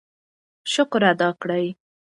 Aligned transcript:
شکر 0.71 1.01
ادا 1.11 1.29
کړئ. 1.41 1.67